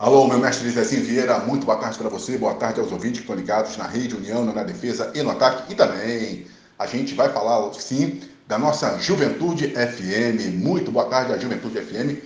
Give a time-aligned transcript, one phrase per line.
[0.00, 3.24] Alô, meu mestre Zezinho Vieira, muito boa tarde para você, boa tarde aos ouvintes que
[3.24, 5.72] estão ligados na Rede União, na Defesa e no Ataque.
[5.72, 6.46] E também
[6.78, 10.54] a gente vai falar, sim, da nossa Juventude FM.
[10.54, 12.22] Muito boa tarde à Juventude FM,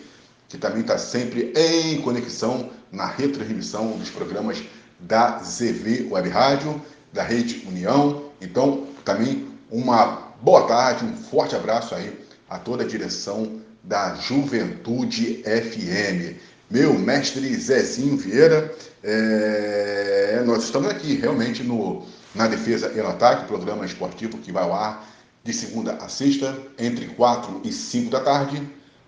[0.51, 4.63] que também está sempre em conexão na retransmissão dos programas
[5.01, 6.79] da ZV Web Rádio,
[7.11, 8.25] da Rede União.
[8.39, 15.43] Então, também uma boa tarde, um forte abraço aí a toda a direção da Juventude
[15.43, 18.75] FM meu mestre Zezinho Vieira.
[19.05, 24.65] É, nós estamos aqui realmente no, na Defesa e no Ataque, programa esportivo que vai
[24.65, 25.07] ao ar
[25.45, 28.63] de segunda a sexta, entre 4 e 5 da tarde,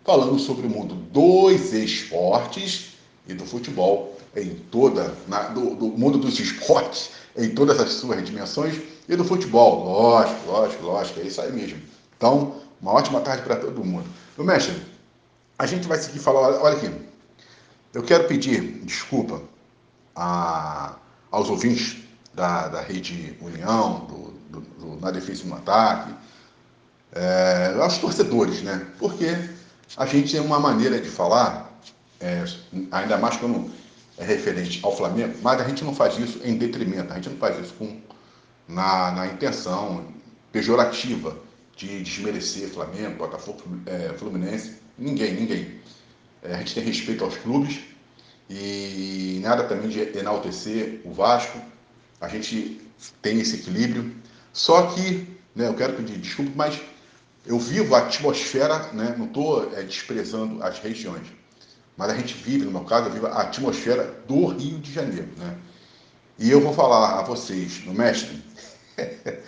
[0.05, 2.97] falando sobre o mundo dos esportes
[3.27, 8.23] e do futebol em toda, na, do, do mundo dos esportes em todas as suas
[8.25, 11.81] dimensões e do futebol, lógico, lógico, lógico, é isso aí mesmo.
[12.17, 14.05] Então, uma ótima tarde para todo mundo.
[14.37, 14.75] Meu mestre,
[15.59, 16.91] a gente vai seguir falando, olha aqui,
[17.95, 19.41] eu quero pedir desculpa
[20.15, 20.97] a,
[21.31, 21.97] aos ouvintes
[22.35, 26.13] da, da Rede União, do, do, do Na Defesa no Ataque,
[27.13, 28.87] é, aos torcedores, né?
[28.99, 29.27] Porque
[29.97, 31.73] a gente tem uma maneira de falar,
[32.21, 32.45] é,
[32.91, 33.71] ainda mais quando
[34.19, 37.37] é referente ao Flamengo, mas a gente não faz isso em detrimento, a gente não
[37.37, 38.01] faz isso com,
[38.67, 40.05] na, na intenção
[40.51, 41.37] pejorativa
[41.77, 45.81] de desmerecer Flamengo, Botafogo, é, Fluminense, ninguém, ninguém.
[46.45, 47.81] É, a gente tem respeito aos clubes
[48.51, 51.59] e nada também de enaltecer o Vasco.
[52.21, 52.81] A gente
[53.23, 54.15] tem esse equilíbrio.
[54.53, 56.81] Só que, né, eu quero pedir desculpa, mas
[57.47, 61.27] eu vivo a atmosfera, né, não estou é, desprezando as regiões,
[61.97, 65.29] mas a gente vive, no meu caso, a atmosfera do Rio de Janeiro.
[65.37, 65.57] Né?
[66.39, 68.43] E eu vou falar a vocês, no mestre,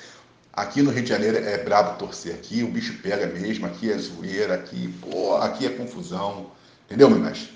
[0.52, 3.98] aqui no Rio de Janeiro é brabo torcer, aqui o bicho pega mesmo, aqui é
[3.98, 6.50] zoeira, aqui, pô, aqui é confusão,
[6.86, 7.52] Entendeu, meu mestre?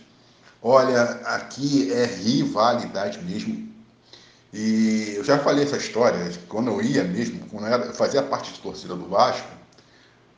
[0.62, 3.70] Olha, aqui é rivalidade mesmo.
[4.52, 8.58] E eu já falei essa história, quando eu ia mesmo, quando eu fazia parte de
[8.58, 9.48] torcida do Vasco,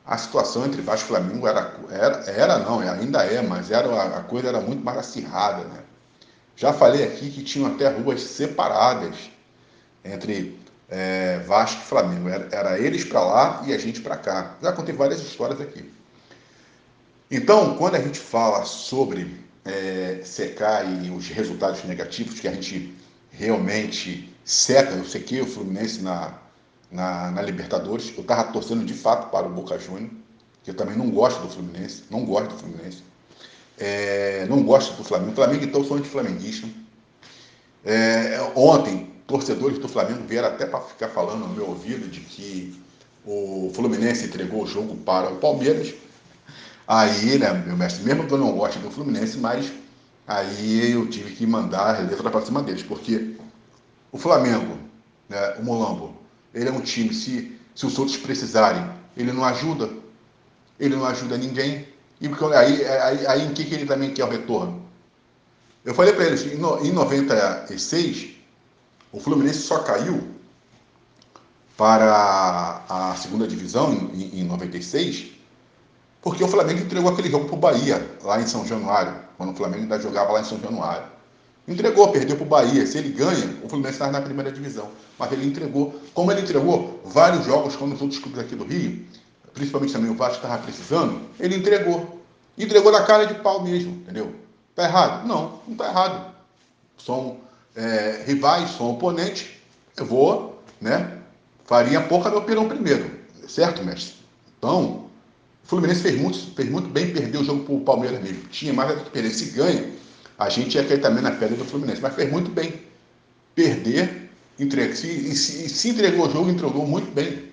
[0.04, 4.22] a situação entre Vasco e Flamengo era, era, era não, ainda é, mas era, a
[4.22, 5.80] coisa era muito mais acirrada, né?
[6.54, 9.16] Já falei aqui que tinham até ruas separadas
[10.04, 12.28] entre é, Vasco e Flamengo.
[12.28, 14.56] Era, era eles para lá e a gente para cá.
[14.62, 15.90] Já contei várias histórias aqui.
[17.34, 22.94] Então, quando a gente fala sobre é, secar e os resultados negativos que a gente
[23.30, 26.34] realmente seca, eu sequei o Fluminense na,
[26.90, 30.12] na, na Libertadores, eu estava torcendo de fato para o Boca Juniors,
[30.62, 33.02] que eu também não gosto do Fluminense, não gosto do Fluminense,
[33.78, 35.34] é, não gosto do Flamengo.
[35.34, 36.68] Flamengo, então, sou anti-flamenguista.
[37.82, 42.78] É, ontem, torcedores do Flamengo vieram até para ficar falando no meu ouvido de que
[43.24, 45.94] o Fluminense entregou o jogo para o Palmeiras.
[46.94, 49.72] Aí, né, meu mestre, mesmo que eu não goste do Fluminense, mas
[50.26, 53.34] aí eu tive que mandar a letra para cima deles, porque
[54.12, 54.76] o Flamengo,
[55.26, 56.14] né, o Molambo,
[56.52, 58.86] ele é um time, se, se os outros precisarem,
[59.16, 59.88] ele não ajuda,
[60.78, 61.88] ele não ajuda ninguém.
[62.20, 64.82] E aí, aí, aí em que, que ele também quer o retorno?
[65.86, 68.36] Eu falei para eles, em 96,
[69.10, 70.28] o Fluminense só caiu
[71.74, 75.40] para a segunda divisão, em, em 96,
[76.22, 79.56] porque o Flamengo entregou aquele jogo para o Bahia, lá em São Januário, quando o
[79.56, 81.04] Flamengo ainda jogava lá em São Januário.
[81.66, 82.86] Entregou, perdeu para o Bahia.
[82.86, 84.88] Se ele ganha, o Fluminense está na primeira divisão.
[85.18, 86.00] Mas ele entregou.
[86.14, 89.04] Como ele entregou vários jogos quando os outros clubes aqui do Rio,
[89.52, 92.20] principalmente também o Vasco estava precisando, ele entregou.
[92.56, 94.34] Entregou na cara de pau mesmo, entendeu?
[94.70, 95.26] Está errado?
[95.26, 96.34] Não, não está errado.
[96.98, 97.38] São
[97.74, 99.48] é, rivais, são oponentes.
[99.96, 101.18] Eu vou, né?
[101.64, 103.10] Faria pouca meu pirão primeiro.
[103.48, 104.14] Certo, mestre?
[104.58, 105.10] Então,
[105.64, 108.42] o Fluminense fez muito, fez muito bem perder o jogo para o Palmeiras mesmo.
[108.50, 109.30] Tinha mais a perder.
[109.30, 109.90] Se ganha,
[110.38, 112.00] a gente ia cair também na pedra do Fluminense.
[112.00, 112.82] Mas fez muito bem.
[113.54, 117.52] Perder, entrega, se, se, se entregou o jogo, entregou muito bem.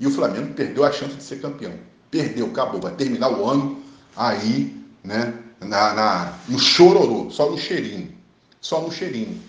[0.00, 1.72] E o Flamengo perdeu a chance de ser campeão.
[2.10, 2.80] Perdeu, acabou.
[2.80, 3.80] Vai terminar o ano
[4.16, 5.34] aí, né?
[5.60, 8.12] Na, na, no chororô, só no cheirinho.
[8.60, 9.40] Só no cheirinho.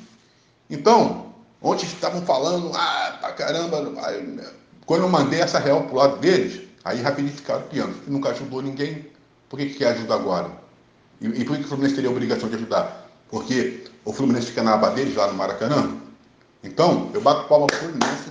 [0.69, 3.93] Então, ontem estavam falando, ah, pra caramba,
[4.85, 7.95] quando eu mandei essa real pro lado deles, Aí rapidinho ficaram piando.
[8.07, 9.05] Nunca ajudou ninguém,
[9.49, 10.51] por que, que quer ajuda agora?
[11.19, 13.09] E, e por que, o Fluminense teria a obrigação de ajudar?
[13.29, 15.97] Porque o Fluminense fica na aba deles, lá no Maracanã.
[16.63, 18.29] Então, eu bato palma para o Fluminense,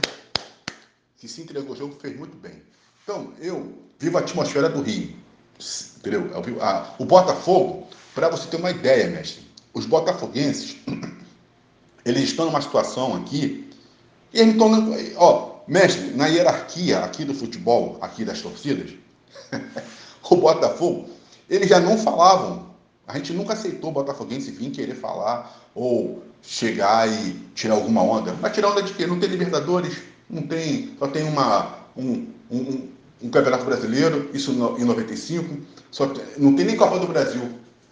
[1.16, 2.62] que se entregou o jogo, fez muito bem.
[3.02, 5.14] Então, eu vivo a atmosfera do Rio.
[5.96, 6.30] Entendeu?
[6.60, 10.76] A, o Botafogo, para você ter uma ideia, mestre, os botafoguenses,
[12.04, 13.70] eles estão numa situação aqui,
[14.32, 14.70] e eles estão,
[15.16, 18.90] ó, Mestre, na hierarquia aqui do futebol, aqui das torcidas,
[20.30, 21.10] o Botafogo,
[21.48, 22.68] eles já não falavam
[23.06, 28.34] A gente nunca aceitou o Botafoguense vir querer falar ou chegar e tirar alguma onda.
[28.40, 29.06] Mas tirar onda de quê?
[29.06, 29.96] Não tem Libertadores,
[30.28, 32.88] não tem, só tem uma, um, um,
[33.22, 35.58] um Campeonato Brasileiro, isso em 95,
[35.90, 37.42] só não tem nem Copa do Brasil.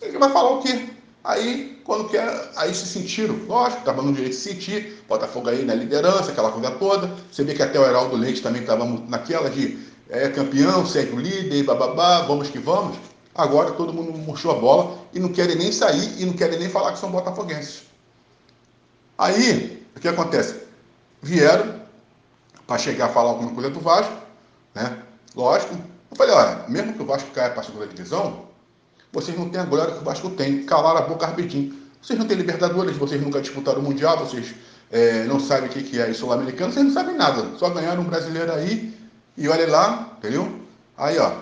[0.01, 0.87] Ele vai falar o quê?
[1.25, 3.39] Aí, quando quer, aí se sentiram.
[3.47, 7.11] Lógico, estava no direito de se sentir, Botafogo aí na liderança, aquela coisa toda.
[7.31, 9.79] Você vê que até o Heraldo Leite também estava naquela de
[10.09, 12.97] é campeão, segue o líder, bababá, vamos que vamos.
[13.35, 16.69] Agora todo mundo murchou a bola e não querem nem sair e não querem nem
[16.69, 17.83] falar que são botafoguenses.
[19.17, 20.57] Aí, o que acontece?
[21.23, 21.81] Vieram
[22.67, 24.13] para chegar a falar alguma coisa do Vasco,
[24.75, 25.03] né?
[25.35, 25.75] Lógico.
[26.11, 28.47] Eu falei, olha, mesmo que o Vasco caia para a segunda divisão,
[29.17, 30.65] vocês não têm a glória que o Vasco tem.
[30.65, 31.75] Calaram a boca rapidinho.
[32.03, 34.55] Vocês não têm Libertadores, vocês nunca disputaram o Mundial, vocês
[34.93, 37.57] é, não sabem o que é Sul-Americano, vocês não sabem nada.
[37.57, 38.95] Só ganharam um brasileiro aí
[39.35, 40.61] e olha lá, entendeu?
[40.99, 41.33] Aí, ó,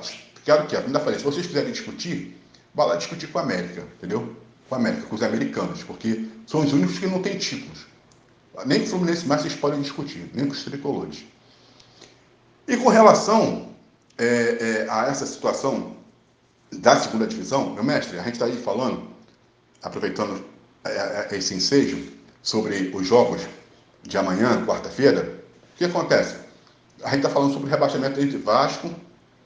[0.45, 2.41] quero que, ainda falei, se vocês quiserem discutir,
[2.73, 4.37] vá lá discutir com a América, entendeu?
[4.69, 7.87] Com a América, com os americanos, porque são os únicos que não têm títulos.
[8.67, 11.25] Nem com o Fluminense mais vocês podem discutir, nem com os tricolores.
[12.69, 13.71] E com relação
[14.17, 16.04] é, é, a essa situação
[16.81, 19.09] da segunda divisão, meu mestre, a gente está aí falando,
[19.83, 20.45] aproveitando
[20.85, 22.13] é, é, é, esse ensejo
[22.43, 23.43] sobre os jogos
[24.03, 25.43] de amanhã, quarta-feira,
[25.75, 26.37] o que acontece?
[27.03, 28.95] A gente está falando sobre o rebaixamento entre Vasco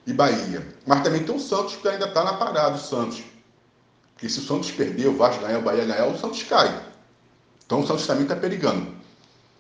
[0.06, 0.66] e Bahia.
[0.86, 3.22] Mas também tem o Santos que ainda está na parada, o Santos.
[4.14, 6.82] Porque se o Santos perder, o Vasco ganhar, o Bahia ganhar, o Santos cai.
[7.64, 8.94] Então o Santos também está perigando.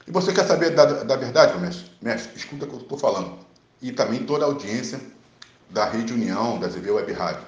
[0.06, 1.90] E você quer saber da, da verdade, mestre?
[2.00, 3.38] Mestre, escuta o que eu estou falando.
[3.80, 5.00] E também toda a audiência
[5.70, 7.47] da Rede União, da ZV Web Rádio.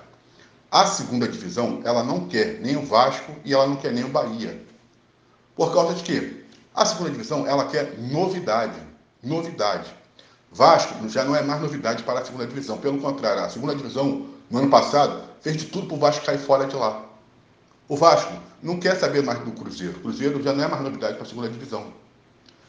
[0.71, 4.09] A segunda divisão, ela não quer nem o Vasco e ela não quer nem o
[4.09, 4.65] Bahia.
[5.57, 6.45] Por causa de quê?
[6.73, 8.81] A segunda divisão, ela quer novidade.
[9.21, 9.93] Novidade.
[10.53, 12.79] Vasco já não é mais novidade para a segunda divisão.
[12.79, 16.39] Pelo contrário, a segunda divisão, no ano passado, fez de tudo para o Vasco cair
[16.39, 17.05] fora de lá.
[17.89, 18.33] O Vasco
[18.63, 19.97] não quer saber mais do Cruzeiro.
[19.99, 21.93] O Cruzeiro já não é mais novidade para a segunda divisão.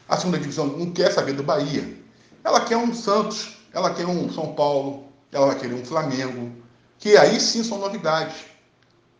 [0.08, 1.96] A segunda divisão não quer saber do Bahia.
[2.42, 6.61] Ela quer um Santos, ela quer um São Paulo, ela vai querer um Flamengo,
[7.02, 8.36] que aí sim são novidades.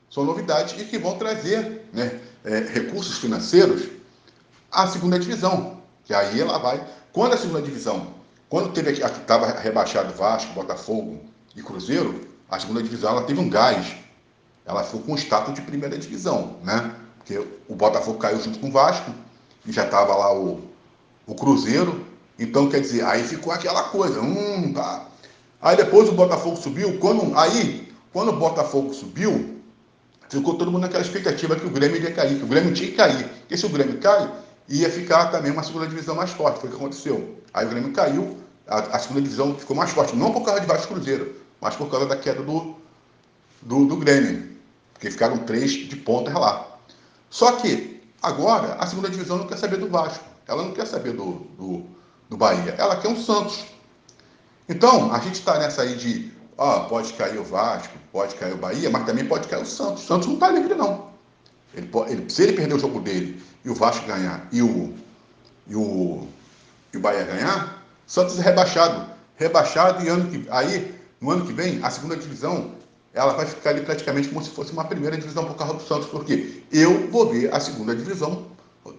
[0.09, 3.89] São novidades e que vão trazer né, é, recursos financeiros
[4.71, 5.83] à segunda divisão.
[6.05, 6.87] Que aí ela vai.
[7.13, 8.15] Quando a segunda divisão
[8.49, 11.25] quando teve estava rebaixado Vasco, Botafogo
[11.57, 13.97] e Cruzeiro, a segunda divisão ela teve um gás.
[14.67, 16.95] Ela ficou com status de primeira divisão, né?
[17.17, 19.11] Porque o Botafogo caiu junto com o Vasco
[19.65, 20.61] e já estava lá o,
[21.27, 22.07] o Cruzeiro.
[22.39, 25.07] Então, quer dizer, aí ficou aquela coisa, hum, tá.
[25.63, 29.63] Aí depois o Botafogo subiu, quando, aí, quando o Botafogo subiu,
[30.29, 32.97] ficou todo mundo naquela expectativa que o Grêmio ia cair, que o Grêmio tinha que
[32.97, 33.29] cair.
[33.29, 34.29] Porque se o Grêmio cai,
[34.69, 37.39] ia ficar também uma segunda divisão mais forte, foi o que aconteceu.
[37.55, 40.67] Aí o Grêmio caiu, a, a, segunda divisão ficou mais forte, não por causa de
[40.67, 42.75] Vasco Cruzeiro, mas por causa da queda do,
[43.61, 44.57] do, do Grêmio,
[44.93, 46.67] porque ficaram três de ponta lá.
[47.31, 51.13] Só que agora a segunda divisão não quer saber do Vasco, ela não quer saber
[51.13, 51.87] do, do,
[52.29, 53.65] do Bahia, ela quer um Santos.
[54.69, 58.59] Então, a gente está nessa aí de, ó, pode cair o Vasco, pode cair o
[58.59, 60.05] Bahia, mas também pode cair o Santos.
[60.05, 61.11] O Santos não está livre, não.
[61.75, 64.95] Ele, ele, se ele perder o jogo dele e o Vasco ganhar e o,
[65.67, 66.27] e o,
[66.93, 69.11] e o Bahia ganhar, Santos é rebaixado.
[69.37, 72.73] Rebaixado e ano que, aí, no ano que vem, a segunda divisão
[73.15, 76.09] ela vai ficar ali praticamente como se fosse uma primeira divisão por causa do Santos,
[76.09, 78.47] porque eu vou ver a segunda divisão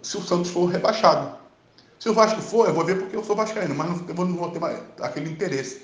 [0.01, 1.35] se o Santos for rebaixado.
[2.03, 4.35] Se o Vasco for, eu vou ver porque eu sou vascaíno, mas não, eu não
[4.35, 5.83] vou ter mais aquele interesse.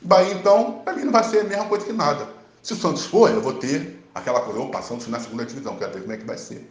[0.00, 2.28] Bahia, então, para mim não vai ser a mesma coisa que nada.
[2.62, 5.92] Se o Santos for, eu vou ter aquela coisa, opa, Santos na segunda divisão, quero
[5.92, 6.70] ver como é que vai ser.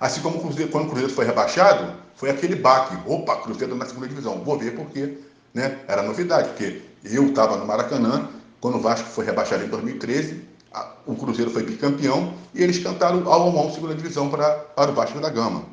[0.00, 2.96] Assim como o Cruzeiro, quando o Cruzeiro foi rebaixado, foi aquele baque.
[3.06, 4.42] Opa, Cruzeiro na segunda divisão.
[4.42, 5.18] Vou ver porque
[5.52, 5.80] né?
[5.86, 10.92] Era novidade, porque eu estava no Maracanã, quando o Vasco foi rebaixado em 2013, a,
[11.04, 15.20] o Cruzeiro foi bicampeão e eles cantaram ao mão segunda divisão para, para o Vasco
[15.20, 15.64] da Gama.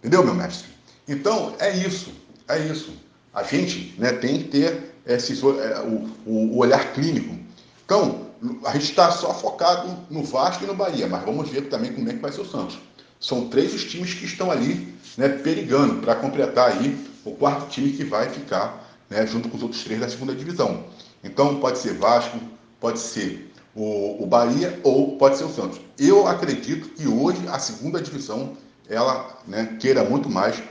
[0.00, 0.68] Entendeu, meu mestre?
[1.10, 2.12] Então, é isso,
[2.46, 2.92] é isso.
[3.34, 7.36] A gente né, tem que ter esse, é, o, o, olhar clínico.
[7.84, 8.28] Então,
[8.64, 12.08] a gente está só focado no Vasco e no Bahia, mas vamos ver também como
[12.08, 12.78] é que vai ser o Santos.
[13.18, 17.90] São três os times que estão ali né, perigando para completar aí o quarto time
[17.90, 20.84] que vai ficar né, junto com os outros três da segunda divisão.
[21.24, 22.38] Então pode ser Vasco,
[22.78, 25.80] pode ser o, o Bahia ou pode ser o Santos.
[25.98, 28.56] Eu acredito que hoje a segunda divisão
[28.88, 30.62] ela né, queira muito mais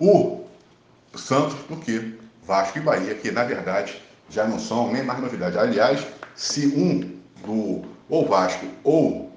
[0.00, 0.44] o
[1.14, 5.58] Santos do que Vasco e Bahia, que na verdade já não são nem mais novidade.
[5.58, 6.04] Aliás,
[6.34, 9.30] se um do ou Vasco ou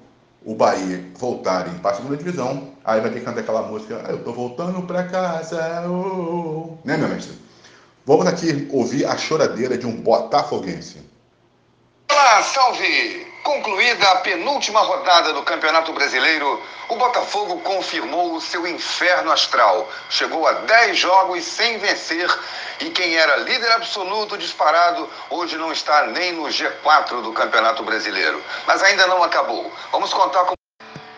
[0.46, 4.12] o Bahia voltarem para a segunda divisão, aí vai ter que cantar aquela música, ah,
[4.12, 6.88] eu tô voltando para casa, oh, oh.
[6.88, 7.38] né, meu mestre?
[8.06, 11.02] Vamos aqui ouvir a choradeira de um botafoguense.
[12.10, 13.33] Olá, salve!
[13.44, 19.92] Concluída a penúltima rodada do Campeonato Brasileiro, o Botafogo confirmou o seu inferno astral.
[20.10, 22.30] Chegou a 10 jogos sem vencer
[22.80, 28.42] e quem era líder absoluto disparado hoje não está nem no G4 do Campeonato Brasileiro.
[28.66, 29.70] Mas ainda não acabou.
[29.92, 30.54] Vamos contar com.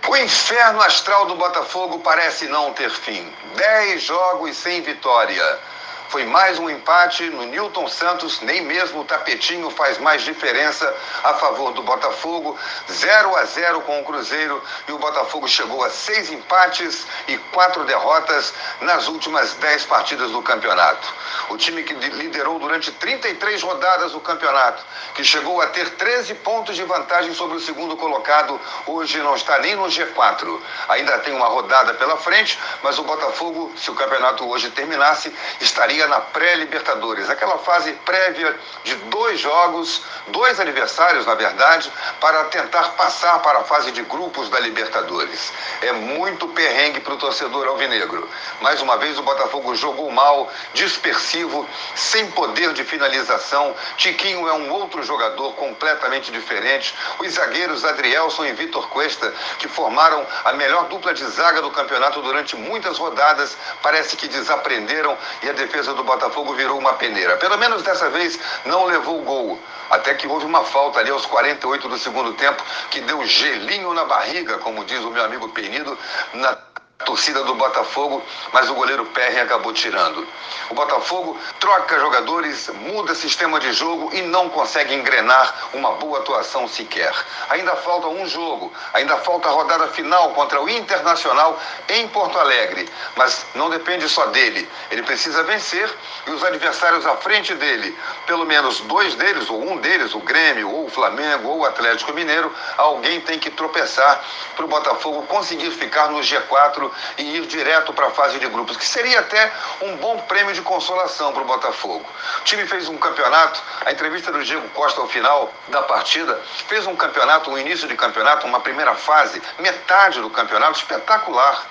[0.08, 3.32] O inferno astral do Botafogo parece não ter fim.
[3.56, 5.60] 10 jogos sem vitória.
[6.10, 11.34] Foi mais um empate no Newton Santos, nem mesmo o tapetinho faz mais diferença a
[11.34, 12.58] favor do Botafogo.
[12.90, 17.84] 0 a 0 com o Cruzeiro e o Botafogo chegou a seis empates e quatro
[17.86, 21.14] derrotas nas últimas dez partidas do campeonato.
[21.50, 24.84] O time que liderou durante 33 rodadas o campeonato,
[25.16, 29.58] que chegou a ter 13 pontos de vantagem sobre o segundo colocado, hoje não está
[29.58, 30.62] nem no G4.
[30.90, 35.95] Ainda tem uma rodada pela frente, mas o Botafogo, se o campeonato hoje terminasse, estaria
[35.96, 42.90] estaria na pré-Libertadores, aquela fase prévia de dois jogos, dois aniversários, na verdade, para tentar
[42.92, 45.54] passar para a fase de grupos da Libertadores.
[45.82, 48.30] É muito perrengue para o torcedor alvinegro.
[48.62, 53.74] Mais uma vez, o Botafogo jogou mal, dispersivo, sem poder de finalização.
[53.98, 56.94] Tiquinho é um outro jogador completamente diferente.
[57.20, 62.22] Os zagueiros Adrielson e Vitor Cuesta, que formaram a melhor dupla de zaga do campeonato
[62.22, 67.38] durante muitas rodadas, parece que desaprenderam e a defesa defesa do Botafogo virou uma peneira.
[67.38, 69.60] Pelo menos dessa vez não levou gol.
[69.90, 74.06] Até que houve uma falta ali aos 48 do segundo tempo que deu gelinho na
[74.06, 75.98] barriga, como diz o meu amigo Penido,
[76.34, 76.58] na
[77.04, 78.24] torcida do Botafogo,
[78.54, 80.26] mas o goleiro Perry acabou tirando.
[80.70, 86.68] O Botafogo troca jogadores, muda sistema de jogo e não consegue engrenar uma boa atuação
[86.68, 87.14] sequer.
[87.50, 91.60] Ainda falta um jogo, ainda falta a rodada final contra o Internacional
[91.90, 94.68] em Porto Alegre, mas não depende só dele.
[94.90, 95.94] Ele precisa vencer
[96.26, 100.72] e os adversários à frente dele, pelo menos dois deles, ou um deles, o Grêmio,
[100.72, 104.24] ou o Flamengo, ou o Atlético Mineiro, alguém tem que tropeçar
[104.56, 106.85] para o Botafogo conseguir ficar no G4
[107.18, 109.52] e ir direto para a fase de grupos, que seria até
[109.82, 112.06] um bom prêmio de consolação para o Botafogo.
[112.40, 116.86] O time fez um campeonato, a entrevista do Diego Costa ao final da partida, fez
[116.88, 121.66] um campeonato, um início de campeonato, uma primeira fase, metade do campeonato espetacular.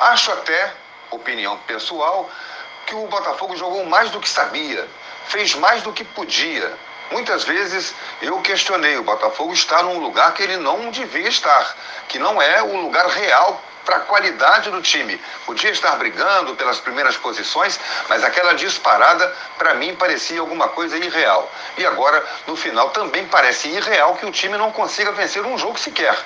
[0.00, 0.72] Acho até,
[1.10, 2.30] opinião pessoal,
[2.86, 4.88] que o Botafogo jogou mais do que sabia,
[5.26, 6.72] fez mais do que podia.
[7.10, 11.76] Muitas vezes eu questionei, o Botafogo está num lugar que ele não devia estar,
[12.08, 15.20] que não é o lugar real para a qualidade do time.
[15.46, 21.50] Podia estar brigando pelas primeiras posições, mas aquela disparada, para mim, parecia alguma coisa irreal.
[21.76, 25.78] E agora, no final, também parece irreal que o time não consiga vencer um jogo
[25.78, 26.16] sequer.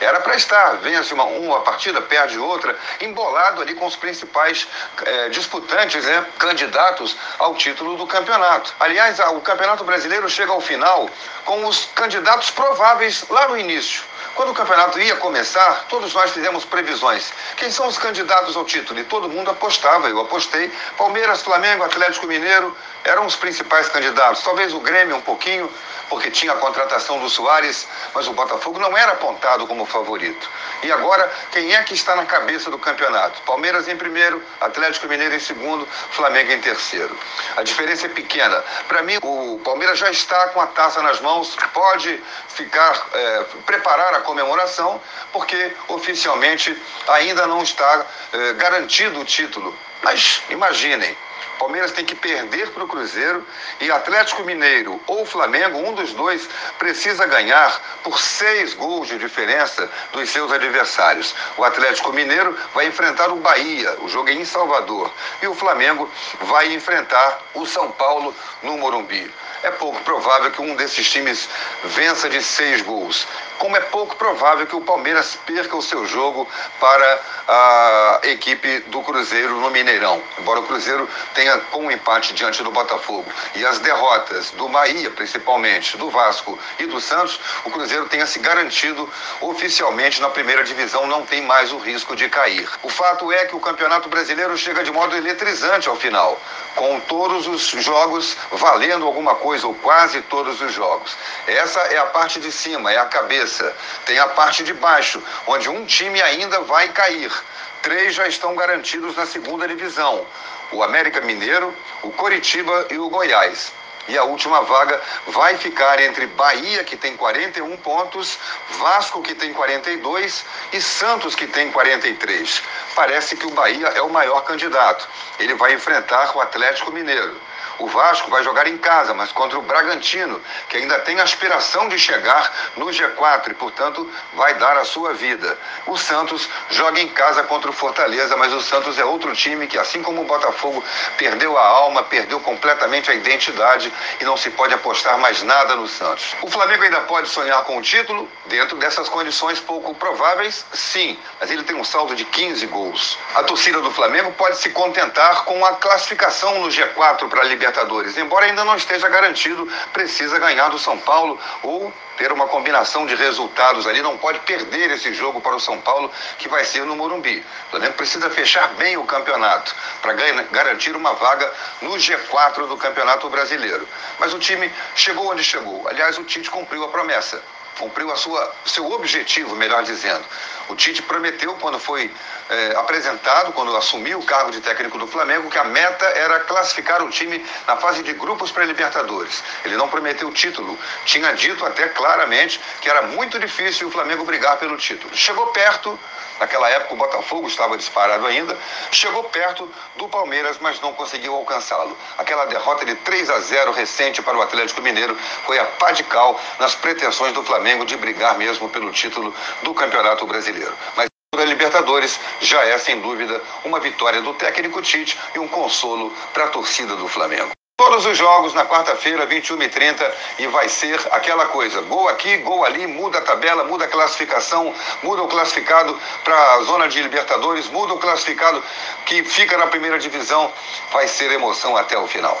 [0.00, 4.66] Era para estar, vence uma, uma partida, perde outra, embolado ali com os principais
[5.04, 8.74] é, disputantes, né, candidatos ao título do campeonato.
[8.78, 11.08] Aliás, o Campeonato Brasileiro chega ao final
[11.44, 14.02] com os candidatos prováveis lá no início.
[14.38, 17.32] Quando o campeonato ia começar, todos nós fizemos previsões.
[17.56, 19.00] Quem são os candidatos ao título?
[19.00, 20.72] E todo mundo apostava, eu apostei.
[20.96, 24.42] Palmeiras, Flamengo, Atlético Mineiro eram os principais candidatos.
[24.44, 25.68] Talvez o Grêmio um pouquinho,
[26.08, 30.50] porque tinha a contratação do Soares, mas o Botafogo não era apontado como favorito.
[30.82, 33.42] E agora, quem é que está na cabeça do campeonato?
[33.42, 37.18] Palmeiras em primeiro, Atlético Mineiro em segundo, Flamengo em terceiro.
[37.56, 38.62] A diferença é pequena.
[38.86, 44.14] Para mim, o Palmeiras já está com a taça nas mãos, pode ficar, é, preparar
[44.14, 45.00] a comemoração,
[45.32, 46.76] porque oficialmente
[47.08, 49.76] ainda não está é, garantido o título.
[50.02, 51.16] Mas imaginem,
[51.58, 53.44] Palmeiras tem que perder para o Cruzeiro
[53.80, 56.48] e Atlético Mineiro ou Flamengo, um dos dois,
[56.78, 61.34] precisa ganhar por seis gols de diferença dos seus adversários.
[61.56, 65.12] O Atlético Mineiro vai enfrentar o Bahia, o jogo é em Salvador,
[65.42, 66.08] e o Flamengo
[66.42, 69.30] vai enfrentar o São Paulo no Morumbi
[69.62, 71.48] é pouco provável que um desses times
[71.84, 73.26] vença de seis gols.
[73.58, 76.48] Como é pouco provável que o Palmeiras perca o seu jogo
[76.78, 80.22] para a equipe do Cruzeiro no Mineirão.
[80.38, 85.10] Embora o Cruzeiro tenha com um empate diante do Botafogo e as derrotas do Bahia,
[85.10, 91.06] principalmente, do Vasco e do Santos, o Cruzeiro tenha se garantido oficialmente na primeira divisão,
[91.06, 92.68] não tem mais o risco de cair.
[92.82, 96.40] O fato é que o Campeonato Brasileiro chega de modo eletrizante ao final,
[96.74, 101.16] com todos os jogos valendo alguma coisa, ou quase todos os jogos.
[101.46, 103.74] Essa é a parte de cima, é a cabeça.
[104.04, 107.32] Tem a parte de baixo, onde um time ainda vai cair.
[107.82, 110.26] Três já estão garantidos na segunda divisão:
[110.72, 113.72] o América Mineiro, o Coritiba e o Goiás.
[114.08, 118.38] E a última vaga vai ficar entre Bahia, que tem 41 pontos,
[118.78, 122.62] Vasco, que tem 42 e Santos, que tem 43.
[122.94, 125.06] Parece que o Bahia é o maior candidato.
[125.38, 127.38] Ele vai enfrentar o Atlético Mineiro.
[127.78, 131.98] O Vasco vai jogar em casa, mas contra o Bragantino, que ainda tem aspiração de
[131.98, 135.56] chegar no G4 e, portanto, vai dar a sua vida.
[135.86, 139.78] O Santos joga em casa contra o Fortaleza, mas o Santos é outro time que,
[139.78, 140.82] assim como o Botafogo,
[141.16, 145.86] perdeu a alma, perdeu completamente a identidade e não se pode apostar mais nada no
[145.86, 146.34] Santos.
[146.42, 151.50] O Flamengo ainda pode sonhar com o título, dentro dessas condições pouco prováveis, sim, mas
[151.50, 153.16] ele tem um saldo de 15 gols.
[153.34, 157.67] A torcida do Flamengo pode se contentar com a classificação no G4 para a Libertadores,
[158.16, 163.14] embora ainda não esteja garantido, precisa ganhar do São Paulo ou ter uma combinação de
[163.14, 166.96] resultados ali, não pode perder esse jogo para o São Paulo, que vai ser no
[166.96, 167.38] Morumbi.
[167.38, 170.12] O Flamengo precisa fechar bem o campeonato para
[170.50, 173.88] garantir uma vaga no G4 do Campeonato Brasileiro.
[174.18, 175.86] Mas o time chegou onde chegou.
[175.88, 177.40] Aliás, o Tite cumpriu a promessa
[177.78, 180.24] cumpriu a sua, seu objetivo, melhor dizendo.
[180.68, 182.12] O Tite prometeu, quando foi
[182.50, 187.02] é, apresentado, quando assumiu o cargo de técnico do Flamengo, que a meta era classificar
[187.02, 189.42] o time na fase de grupos para Libertadores.
[189.64, 194.58] Ele não prometeu título, tinha dito até claramente que era muito difícil o Flamengo brigar
[194.58, 195.14] pelo título.
[195.16, 195.98] Chegou perto,
[196.38, 198.56] naquela época o Botafogo estava disparado ainda,
[198.90, 201.96] chegou perto do Palmeiras, mas não conseguiu alcançá-lo.
[202.16, 205.16] Aquela derrota de 3 a 0 recente para o Atlético Mineiro
[205.46, 209.74] foi a pá de cal nas pretensões do Flamengo de brigar mesmo pelo título do
[209.74, 210.72] Campeonato Brasileiro.
[210.96, 216.12] Mas da Libertadores já é, sem dúvida, uma vitória do técnico Tite e um consolo
[216.32, 217.52] para a torcida do Flamengo.
[217.76, 222.88] Todos os jogos na quarta-feira, 21h30, e vai ser aquela coisa: gol aqui, gol ali,
[222.88, 227.94] muda a tabela, muda a classificação, muda o classificado para a zona de Libertadores, muda
[227.94, 228.60] o classificado
[229.06, 230.52] que fica na primeira divisão.
[230.90, 232.40] Vai ser emoção até o final.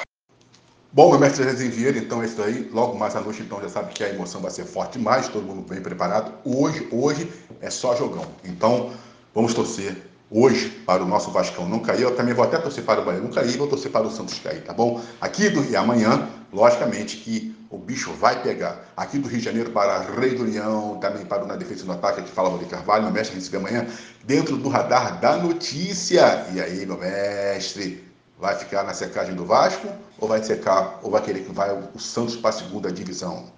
[0.90, 2.70] Bom, meu mestre Rezende Vieira, então é isso aí.
[2.72, 5.44] Logo mais à noite, então já sabe que a emoção vai ser forte demais, todo
[5.44, 6.32] mundo bem preparado.
[6.46, 7.30] Hoje, hoje
[7.60, 8.24] é só jogão.
[8.42, 8.90] Então,
[9.34, 9.98] vamos torcer
[10.30, 12.00] hoje para o nosso Vascão não cair.
[12.00, 14.38] Eu também vou até torcer para o Bahia não cair, vou torcer para o Santos
[14.38, 14.98] cair, tá bom?
[15.20, 18.90] Aqui do e amanhã, logicamente que o bicho vai pegar.
[18.96, 21.92] Aqui do Rio de Janeiro para Rei do Leão, também para o Na Defesa no
[21.92, 23.86] Ataque, que fala de Carvalho, meu mestre, vê amanhã
[24.24, 26.46] dentro do radar da notícia.
[26.54, 28.07] E aí, meu mestre,
[28.38, 31.98] vai ficar na secagem do Vasco ou vai secar ou vai querer que vai o
[31.98, 33.57] Santos para a segunda divisão?